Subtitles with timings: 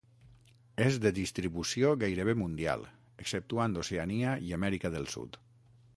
[0.85, 2.87] És de distribució gairebé mundial,
[3.25, 5.39] exceptuant Oceania i Amèrica del Sud.